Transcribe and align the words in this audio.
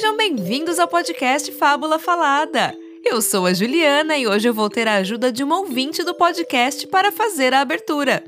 Sejam 0.00 0.16
bem-vindos 0.16 0.78
ao 0.78 0.88
podcast 0.88 1.52
Fábula 1.52 1.98
Falada. 1.98 2.74
Eu 3.04 3.20
sou 3.20 3.44
a 3.44 3.52
Juliana 3.52 4.16
e 4.16 4.26
hoje 4.26 4.48
eu 4.48 4.54
vou 4.54 4.70
ter 4.70 4.88
a 4.88 4.94
ajuda 4.94 5.30
de 5.30 5.44
uma 5.44 5.58
ouvinte 5.58 6.02
do 6.02 6.14
podcast 6.14 6.86
para 6.86 7.12
fazer 7.12 7.52
a 7.52 7.60
abertura. 7.60 8.24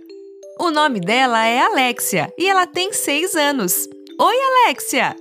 O 0.61 0.71
nome 0.71 1.01
dela 1.01 1.47
é 1.47 1.61
Alexia 1.61 2.31
e 2.37 2.47
ela 2.47 2.67
tem 2.67 2.93
seis 2.93 3.35
anos. 3.35 3.89
Oi, 4.21 4.35
Alexia! 4.67 5.17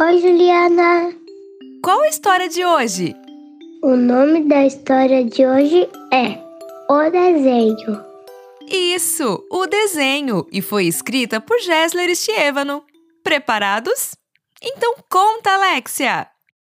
Oi, 0.00 0.20
Juliana! 0.20 1.12
Qual 1.82 2.00
a 2.02 2.08
história 2.08 2.48
de 2.48 2.64
hoje? 2.64 3.12
O 3.82 3.96
nome 3.96 4.44
da 4.44 4.64
história 4.64 5.24
de 5.24 5.44
hoje 5.44 5.88
é 6.12 6.38
O 6.88 7.10
Desenho. 7.10 8.00
Isso, 8.70 9.44
o 9.50 9.66
desenho, 9.66 10.46
e 10.52 10.62
foi 10.62 10.84
escrita 10.84 11.40
por 11.40 11.58
Gessler 11.58 12.14
Stievano. 12.14 12.80
Preparados? 13.24 14.19
Então 14.62 14.94
conta, 15.08 15.54
Alexia! 15.54 16.26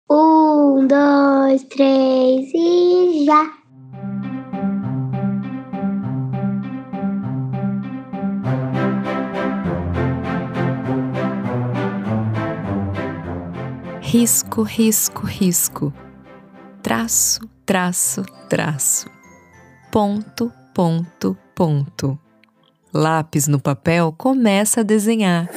Um, 0.10 0.88
dois, 0.88 1.64
três 1.66 2.52
e 2.52 3.26
já! 3.26 3.54
Risco, 14.02 14.64
risco, 14.64 15.26
risco. 15.28 15.94
Traço, 16.82 17.42
traço, 17.66 18.24
traço. 18.50 19.08
Ponto, 19.92 20.52
ponto, 20.74 21.38
ponto. 21.54 22.18
Lápis 22.92 23.48
no 23.48 23.60
papel 23.60 24.12
começa 24.18 24.80
a 24.80 24.84
desenhar. 24.84 25.48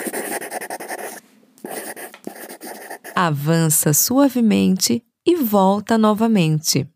Avança 3.20 3.92
suavemente 3.92 5.04
e 5.26 5.34
volta 5.34 5.98
novamente. 5.98 6.88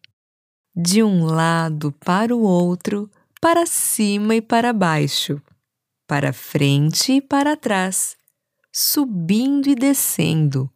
De 0.73 1.03
um 1.03 1.25
lado 1.25 1.91
para 1.91 2.33
o 2.33 2.43
outro, 2.43 3.11
para 3.41 3.67
cima 3.67 4.37
e 4.37 4.41
para 4.41 4.73
baixo, 4.73 5.43
para 6.07 6.33
frente 6.33 7.15
e 7.15 7.21
para 7.21 7.57
trás, 7.57 8.17
subindo 8.73 9.67
e 9.67 9.75
descendo. 9.75 10.71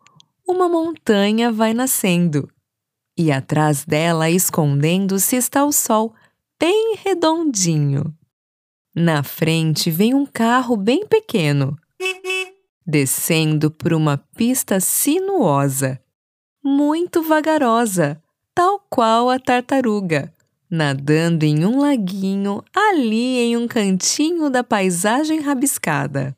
Uma 0.45 0.69
montanha 0.69 1.53
vai 1.53 1.73
nascendo 1.73 2.51
e 3.17 3.31
atrás 3.31 3.85
dela, 3.85 4.29
escondendo-se, 4.29 5.37
está 5.37 5.65
o 5.65 5.71
sol, 5.71 6.13
bem 6.61 6.97
redondinho. 7.05 8.13
Na 8.93 9.23
frente 9.23 9.93
vem 9.93 10.13
um 10.13 10.27
carro 10.27 10.77
bem 10.77 11.07
pequeno, 11.07 11.79
descendo 12.87 13.71
por 13.71 13.93
uma 13.93 14.17
pista 14.17 14.79
sinuosa, 14.79 16.01
muito 16.63 17.23
vagarosa, 17.23 18.23
tal 18.55 18.79
qual 18.89 19.29
a 19.29 19.39
tartaruga, 19.39 20.33
nadando 20.71 21.45
em 21.45 21.65
um 21.65 21.81
laguinho 21.81 22.63
ali 22.75 23.39
em 23.39 23.57
um 23.57 23.67
cantinho 23.67 24.49
da 24.49 24.63
paisagem 24.63 25.41
rabiscada. 25.41 26.37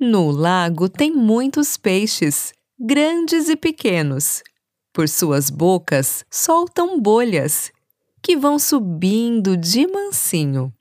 No 0.00 0.30
lago 0.30 0.88
tem 0.88 1.10
muitos 1.10 1.76
peixes, 1.76 2.52
grandes 2.78 3.48
e 3.48 3.56
pequenos, 3.56 4.42
por 4.92 5.08
suas 5.08 5.50
bocas 5.50 6.24
soltam 6.30 7.00
bolhas 7.00 7.72
que 8.22 8.36
vão 8.36 8.58
subindo 8.58 9.56
de 9.56 9.86
mansinho. 9.86 10.72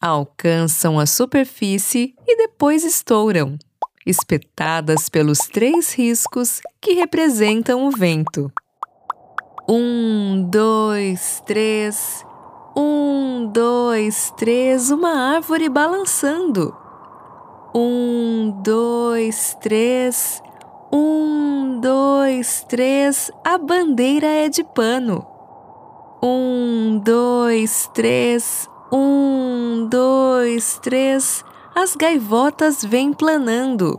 Alcançam 0.00 0.98
a 0.98 1.04
superfície 1.04 2.14
e 2.26 2.36
depois 2.36 2.84
estouram, 2.84 3.58
espetadas 4.06 5.08
pelos 5.08 5.38
três 5.38 5.92
riscos 5.92 6.60
que 6.80 6.94
representam 6.94 7.86
o 7.86 7.90
vento. 7.90 8.50
Um, 9.68 10.48
dois, 10.50 11.42
três. 11.46 12.24
Um, 12.76 13.50
dois, 13.52 14.32
três. 14.36 14.90
Uma 14.90 15.34
árvore 15.34 15.68
balançando. 15.68 16.74
Um, 17.74 18.60
dois, 18.62 19.56
três. 19.60 20.42
Um, 20.92 21.78
dois, 21.80 22.64
três, 22.64 23.30
a 23.44 23.56
bandeira 23.56 24.26
é 24.26 24.48
de 24.48 24.64
pano. 24.64 25.24
Um, 26.22 26.98
dois, 26.98 27.88
três, 27.94 28.68
um, 28.92 29.86
dois, 29.88 30.78
três, 30.82 31.44
as 31.74 31.96
gaivotas 31.96 32.84
vêm 32.84 33.12
planando. 33.12 33.98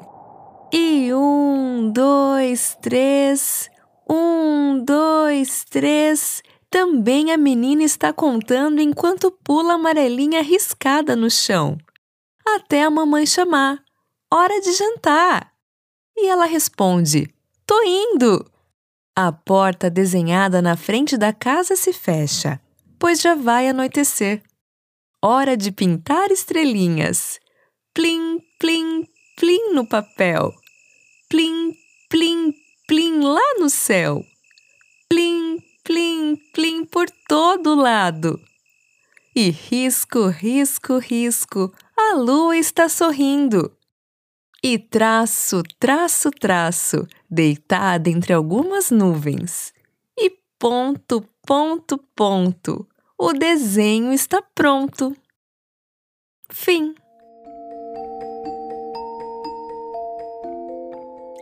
E 0.74 1.14
um, 1.14 1.92
dois, 1.92 2.78
três, 2.82 3.70
um, 4.10 4.84
dois, 4.86 5.66
três, 5.66 6.42
também 6.70 7.34
a 7.34 7.38
menina 7.38 7.84
está 7.84 8.14
contando 8.14 8.80
enquanto 8.80 9.30
pula 9.44 9.74
amarelinha 9.74 10.42
riscada 10.42 11.14
no 11.14 11.30
chão. 11.30 11.78
Até 12.48 12.84
a 12.84 12.90
mamãe 12.90 13.26
chamar. 13.26 13.84
Hora 14.34 14.62
de 14.62 14.72
jantar! 14.72 15.52
E 16.16 16.30
ela 16.30 16.46
responde: 16.46 17.34
Tô 17.66 17.82
indo! 17.84 18.50
A 19.14 19.34
porta 19.34 19.90
desenhada 19.90 20.62
na 20.62 20.78
frente 20.78 21.18
da 21.18 21.34
casa 21.34 21.76
se 21.76 21.92
fecha, 21.92 22.62
pois 22.98 23.20
já 23.20 23.36
vai 23.36 23.68
anoitecer. 23.68 24.42
Hora 25.22 25.58
de 25.58 25.70
pintar 25.70 26.32
estrelinhas. 26.32 27.41
Plim, 27.94 28.40
plim, 28.60 29.08
plim 29.38 29.74
no 29.74 29.86
papel. 29.86 30.54
Plim, 31.30 31.74
plim, 32.10 32.54
plim 32.88 33.20
lá 33.22 33.56
no 33.60 33.70
céu. 33.70 34.24
Plim, 35.10 35.60
plim, 35.84 36.36
plim 36.54 36.86
por 36.86 37.10
todo 37.28 37.76
lado. 37.76 38.40
E 39.36 39.50
risco, 39.50 40.28
risco, 40.28 40.98
risco, 40.98 41.74
a 41.98 42.16
lua 42.16 42.58
está 42.58 42.90
sorrindo 42.90 43.72
e 44.64 44.78
traço, 44.78 45.64
traço, 45.80 46.30
traço, 46.30 47.08
deitada 47.30 48.10
entre 48.10 48.34
algumas 48.34 48.92
nuvens. 48.92 49.74
E 50.18 50.30
ponto, 50.60 51.28
ponto, 51.46 51.98
ponto, 52.16 52.88
o 53.18 53.34
desenho 53.34 54.14
está 54.14 54.42
pronto. 54.42 55.16
Fim. 56.50 56.94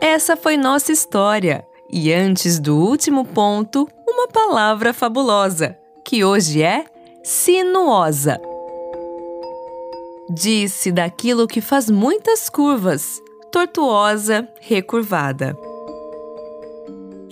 Essa 0.02 0.38
foi 0.38 0.56
nossa 0.56 0.92
história. 0.92 1.66
E 1.92 2.14
antes 2.14 2.60
do 2.60 2.78
último 2.78 3.26
ponto, 3.26 3.88
uma 4.08 4.28
palavra 4.28 4.94
fabulosa, 4.94 5.78
que 6.06 6.24
hoje 6.24 6.62
é 6.62 6.86
sinuosa. 7.24 8.40
Disse 10.30 10.92
daquilo 10.92 11.48
que 11.48 11.60
faz 11.60 11.90
muitas 11.90 12.50
curvas, 12.50 13.20
tortuosa, 13.52 14.48
recurvada. 14.62 15.58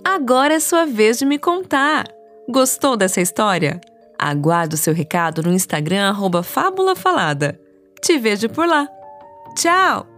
Agora 0.04 0.56
é 0.56 0.60
sua 0.60 0.86
vez 0.86 1.20
de 1.20 1.26
me 1.26 1.38
contar. 1.38 2.08
Gostou 2.50 2.98
dessa 2.98 3.22
história? 3.22 3.80
Aguardo 4.18 4.76
seu 4.76 4.94
recado 4.94 5.44
no 5.44 5.54
Instagram 5.54 6.10
arroba 6.10 6.42
Fábula 6.42 6.96
Falada. 6.96 7.60
Te 8.02 8.18
vejo 8.18 8.50
por 8.50 8.68
lá. 8.68 8.88
Tchau! 9.56 10.17